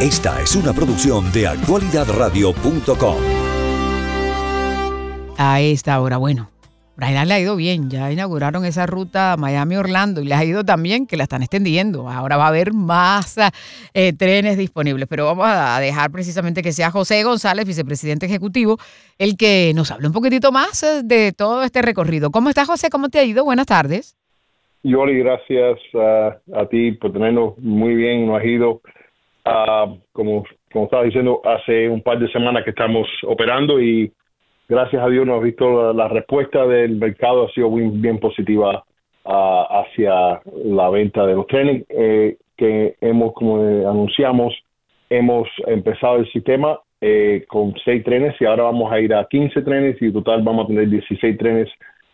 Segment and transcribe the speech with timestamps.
[0.00, 3.16] Esta es una producción de actualidadradio.com.
[5.38, 6.50] A esta hora, bueno,
[6.96, 11.06] Brian le ha ido bien, ya inauguraron esa ruta Miami-Orlando y le ha ido también
[11.06, 12.10] que la están extendiendo.
[12.10, 13.38] Ahora va a haber más
[13.94, 18.76] eh, trenes disponibles, pero vamos a dejar precisamente que sea José González, vicepresidente ejecutivo,
[19.16, 22.30] el que nos hable un poquitito más eh, de todo este recorrido.
[22.30, 22.90] ¿Cómo está José?
[22.90, 23.44] ¿Cómo te ha ido?
[23.44, 24.14] Buenas tardes.
[24.82, 28.26] Yoli, gracias a ti por tenernos muy bien.
[28.26, 28.82] Nos ha ido,
[29.46, 34.12] uh, como, como estaba diciendo, hace un par de semanas que estamos operando y
[34.68, 38.84] gracias a Dios nos ha visto la, respuesta del mercado ha sido bien, positiva
[39.24, 44.54] ah, hacia la venta de los trenes eh, que hemos, como anunciamos,
[45.10, 49.62] hemos empezado el sistema eh, con seis trenes y ahora vamos a ir a 15
[49.62, 51.68] trenes y en total vamos a tener 16 trenes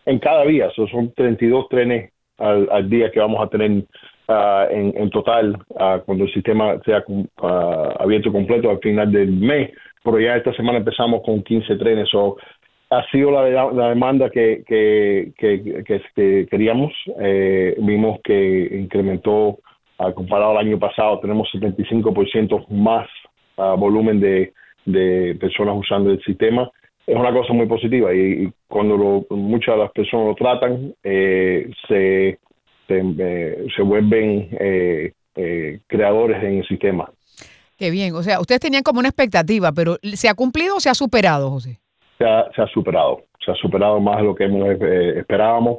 [0.07, 0.71] en cada día.
[0.75, 3.85] son 32 trenes al, día que vamos a tener
[4.29, 7.05] ah, en, total ah, cuando el sistema sea
[7.99, 9.71] abierto completo al final del mes
[10.05, 12.13] pero ya esta semana empezamos con 15 trenes.
[12.15, 12.37] o
[12.91, 16.93] ha sido la, demanda que, que, que, queríamos.
[17.21, 19.59] Eh, vimos que incrementó,
[19.99, 23.09] uh, comparado al año pasado, tenemos 75% más
[23.57, 24.53] uh, volumen de,
[24.85, 26.71] de personas usando el sistema.
[27.07, 32.39] Es una cosa muy positiva y, cuando muchas de las personas lo tratan, eh, se,
[32.89, 35.13] se, eh, se, vuelven eh,
[35.87, 37.11] creadores en el sistema.
[37.83, 40.89] Qué bien, o sea, ustedes tenían como una expectativa, pero ¿se ha cumplido o se
[40.89, 41.81] ha superado, José?
[42.17, 45.79] Se ha, se ha superado, se ha superado más de lo que eh, esperábamos.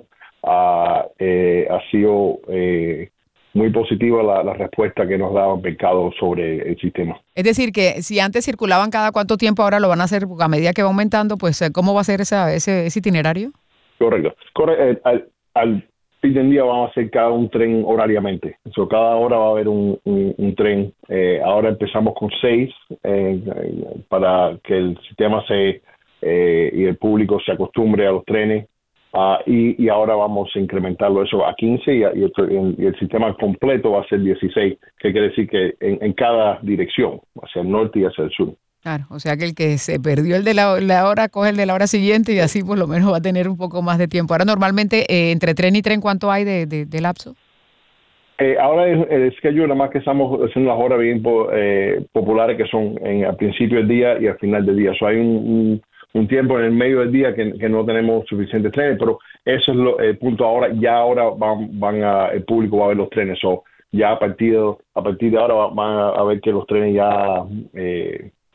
[1.17, 3.09] Eh, ha sido eh,
[3.53, 7.21] muy positiva la, respuesta que nos daba el mercado sobre el sistema.
[7.35, 10.47] Es decir, que si antes circulaban cada cuánto tiempo, ahora lo van a hacer a
[10.49, 13.51] medida que va aumentando, pues ¿cómo va a ser esa, ese, itinerario?
[13.97, 14.35] Correcto.
[15.05, 15.87] al, al
[16.31, 18.57] día vamos a hacer cada un tren horariamente.
[18.73, 20.93] So, cada hora va a haber un, tren.
[21.09, 23.41] Eh, ahora empezamos con seis eh,
[24.07, 25.81] para que el sistema se
[26.21, 28.67] eh, y el público se acostumbre a los trenes.
[29.15, 34.07] Ah, y, ahora vamos a incrementarlo eso a 15 y, el, sistema completo va a
[34.07, 38.23] ser 16, que quiere decir que en, en cada dirección, hacia el norte y hacia
[38.23, 38.55] el sur.
[38.83, 41.65] Claro, o sea que el que se perdió el de la, hora coge el de
[41.65, 44.09] la hora siguiente y así por lo menos va a tener un poco más de
[44.09, 44.33] tiempo.
[44.33, 47.33] Ahora normalmente eh, entre tren y tren, ¿cuánto hay de, de, lapso?
[48.39, 51.23] Eh, ahora es, que yo nada más que estamos haciendo las horas bien
[51.53, 54.91] eh, populares que son en, al principio del día y al final del día.
[54.99, 55.81] O hay un,
[56.27, 59.97] tiempo en el medio del día que, no tenemos suficientes trenes, pero eso es lo,
[59.99, 60.73] el punto ahora.
[60.73, 63.39] Ya ahora van, van a, el público va a ver los trenes.
[63.45, 63.63] o
[63.93, 64.57] ya a partir,
[64.93, 67.45] a partir de ahora van a ver que los trenes ya...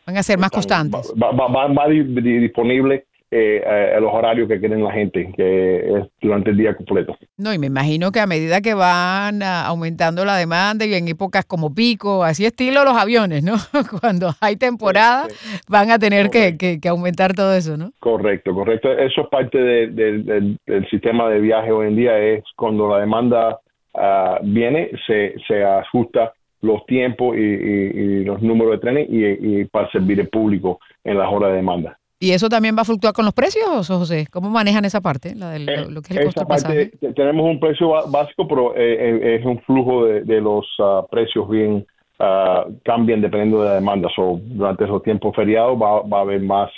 [0.09, 1.13] Van a ser más constantes.
[1.23, 6.57] Va, va, disponible eh, a, los horarios que quieren la gente, que es durante el
[6.57, 7.15] día completo.
[7.37, 11.45] No, y me imagino que a medida que van aumentando la demanda y en épocas
[11.45, 13.57] como pico, así estilo los aviones, ¿no?
[14.01, 15.27] Cuando hay temporada,
[15.69, 17.91] van a tener que, que, aumentar todo eso, ¿no?
[18.01, 18.91] Correcto, correcto.
[18.91, 20.59] Eso es parte del,
[20.91, 23.61] sistema de viaje hoy en día, es cuando la demanda
[23.93, 30.21] uh, viene, se, se ajusta los tiempos y, los números de trenes y, para servir
[30.21, 31.99] el público en las horas de demanda.
[32.21, 34.27] ¿Y eso también va a fluctuar con los precios, José?
[34.33, 35.37] ¿Cómo manejan esa parte?
[35.37, 39.21] La del, eh, lo que es el costo parte, Tenemos un precio básico, pero eh,
[39.23, 41.87] eh, es un flujo de, los ah, precios bien
[42.19, 44.09] uh, cambian dependiendo de la demanda.
[44.17, 46.73] So, durante esos tiempos feriados va, a haber más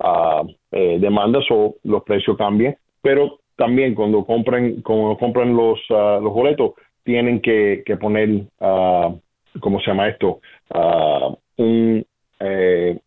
[0.00, 6.72] uh, demandas o los precios cambian, pero también cuando compran, cuando compran los, los boletos,
[7.04, 9.18] tienen que, poner, uh,
[9.60, 10.40] ¿cómo se llama esto?
[10.74, 12.06] Uh, un,
[12.40, 12.98] eh,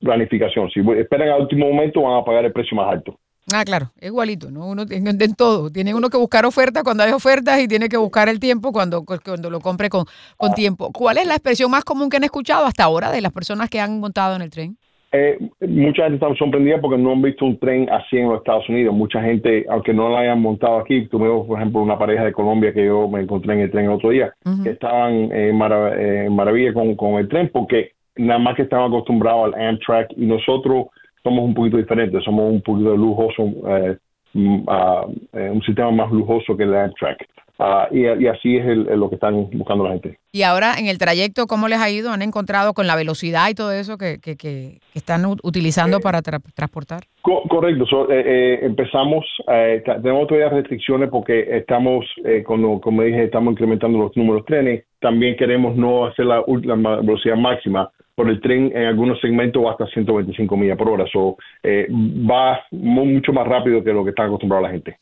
[0.00, 0.70] planificación.
[0.70, 3.18] Si esperan al último momento, van a pagar el precio más alto.
[3.52, 4.68] Ah, claro, igualito, ¿no?
[4.68, 5.70] Uno tiene en todo.
[5.70, 9.04] Tiene uno que buscar ofertas cuando hay ofertas y tiene que buscar el tiempo cuando,
[9.04, 10.04] cuando lo compre con,
[10.36, 10.92] con tiempo.
[10.92, 13.80] ¿Cuál es la expresión más común que han escuchado hasta ahora de las personas que
[13.80, 14.78] han montado en el tren?
[15.14, 18.66] Eh, mucha gente está sorprendida porque no han visto un tren así en los Estados
[18.68, 18.94] Unidos.
[18.94, 22.72] Mucha gente, aunque no la hayan montado aquí, tuvimos, por ejemplo, una pareja de Colombia
[22.72, 24.32] que yo me encontré en el tren el otro día,
[24.64, 29.68] que estaban en maravilla con, con, el tren porque nada más que estaban acostumbrados al
[29.68, 30.86] Amtrak y nosotros
[31.22, 33.96] somos un poquito diferentes, somos un poquito lujoso, eh,
[34.32, 37.26] mm, ah, eh, un sistema más lujoso que el Amtrak.
[37.64, 40.18] Ah, y, así es lo que están buscando la gente.
[40.32, 42.10] Y ahora en el trayecto, ¿cómo les ha ido?
[42.10, 47.04] ¿Han encontrado con la velocidad y todo eso que, que, están utilizando eh, para transportar?
[47.22, 52.04] correcto, eh, eh, empezamos, tenemos todavía restricciones porque estamos,
[52.44, 54.84] como, como dije, estamos incrementando los números de trenes.
[54.98, 59.70] También queremos no hacer la, la velocidad máxima, por el tren en algunos segmentos va
[59.70, 61.04] hasta 125 millas por hora.
[61.12, 64.96] So, va mucho más rápido que lo que está acostumbrado la gente.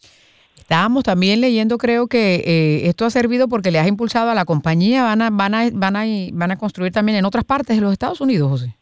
[0.70, 4.44] Estábamos también leyendo, creo que eh, esto ha servido porque le has impulsado a la
[4.44, 7.82] compañía, van a, van a, van a, van a construir también en otras partes de
[7.82, 8.76] los Estados Unidos, José.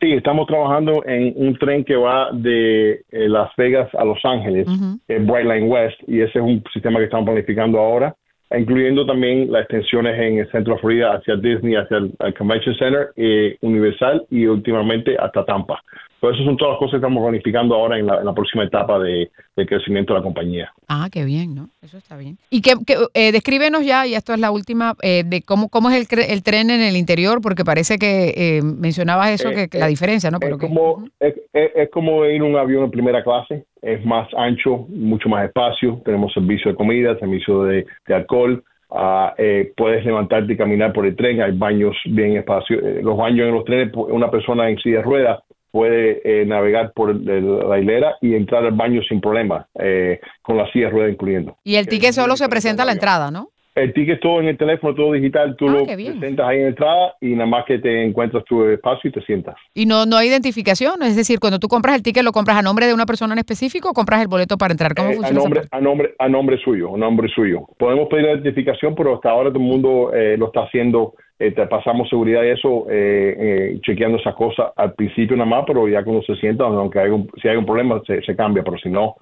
[0.00, 4.68] Sí, estamos trabajando en un tren que va de eh, Las Vegas a Los Ángeles,
[5.08, 8.14] en Bright Line West, y ese es un sistema que estamos planificando ahora,
[8.56, 13.08] incluyendo también las extensiones en el centro de Florida hacia Disney, hacia el, Convention Center,
[13.16, 15.82] eh, Universal y últimamente hasta Tampa.
[16.26, 19.30] Pues esas son todas las cosas que estamos planificando ahora en la, próxima etapa de,
[19.54, 20.72] crecimiento de la compañía.
[20.88, 21.68] Ah, qué bien, ¿no?
[21.82, 22.36] Eso está bien.
[22.50, 22.72] Y que,
[23.14, 26.42] eh, descríbenos ya, y esto es la última, eh, de cómo, cómo es el, el,
[26.42, 30.40] tren en el interior, porque parece que eh, mencionabas eso, que, la diferencia, ¿no?
[30.40, 34.84] Pero es, como, es, es, como ir un avión en primera clase, es más ancho,
[34.88, 39.32] mucho más espacio, tenemos servicio de comida, servicio de, alcohol, ah,
[39.76, 43.64] puedes levantarte y caminar por el tren, hay baños bien espacio, los baños en los
[43.64, 45.45] trenes, una persona en silla de ruedas
[45.76, 50.64] puede eh, navegar por la hilera y entrar al baño sin problema, eh, con la
[50.72, 51.58] silla de ruedas incluyendo.
[51.64, 53.50] Y el ticket solo se presenta a la entrada, ¿no?
[53.76, 56.68] El ticket todo en el teléfono, todo digital, tú ah, lo presentas ahí en la
[56.70, 59.54] entrada y nada más que te encuentras tu espacio y te sientas.
[59.74, 61.02] ¿Y no, no hay identificación?
[61.02, 63.38] Es decir, cuando tú compras el ticket, ¿lo compras a nombre de una persona en
[63.38, 64.94] específico o compras el boleto para entrar?
[64.94, 65.40] ¿Cómo eh, funciona?
[65.40, 67.66] A nombre, a, nombre, a nombre suyo, a nombre suyo.
[67.78, 71.66] Podemos pedir la identificación, pero hasta ahora todo el mundo lo está haciendo eh, te
[71.66, 76.02] pasamos seguridad y eso, eh, eh, chequeando esas cosas al principio nada más, pero ya
[76.02, 79.16] cuando se sienta, aunque hay un, si hay un problema, se, cambia, pero si no,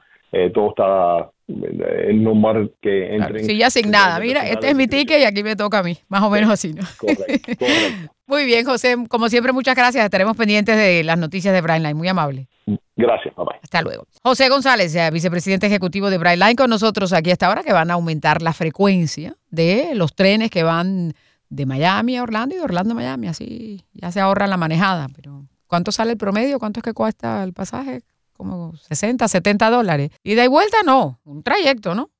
[0.52, 3.44] todo está normal que entre.
[3.44, 4.18] sí, ya sin nada.
[4.18, 6.72] Mira, este es mi ticket y aquí me toca a mí, más o menos así,
[6.72, 6.82] ¿no?
[6.98, 7.64] Correcto,
[8.26, 8.96] Muy bien, José.
[9.08, 10.02] Como siempre, muchas gracias.
[10.02, 11.94] Estaremos pendientes de las noticias de Brightline.
[11.94, 12.48] Muy amable.
[12.96, 13.56] Gracias, papá.
[13.62, 14.06] Hasta luego.
[14.22, 18.40] José González, vicepresidente ejecutivo de Brightline, con nosotros aquí hasta ahora, que van a aumentar
[18.40, 21.12] la frecuencia de los trenes que van
[21.50, 25.08] de Miami a Orlando y de Orlando a Miami, así ya se ahorra la manejada.
[25.14, 26.58] Pero ¿cuánto sale el promedio?
[26.58, 28.00] ¿Cuánto es que cuesta el pasaje?
[28.44, 30.10] Como 60, 70 dólares.
[30.22, 32.10] Y de vuelta no, un trayecto, ¿no?